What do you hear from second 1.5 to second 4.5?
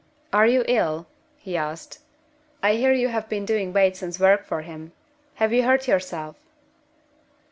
asked. "I hear you have been doing Bateson's work